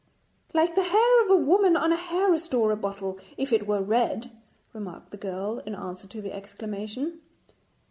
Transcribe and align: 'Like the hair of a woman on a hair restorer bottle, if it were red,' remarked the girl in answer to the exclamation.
'Like 0.51 0.73
the 0.73 0.81
hair 0.81 1.23
of 1.23 1.29
a 1.29 1.35
woman 1.35 1.77
on 1.77 1.93
a 1.93 1.95
hair 1.95 2.27
restorer 2.27 2.75
bottle, 2.75 3.19
if 3.37 3.53
it 3.53 3.67
were 3.67 3.83
red,' 3.83 4.31
remarked 4.73 5.11
the 5.11 5.15
girl 5.17 5.59
in 5.59 5.75
answer 5.75 6.07
to 6.07 6.21
the 6.23 6.33
exclamation. 6.35 7.19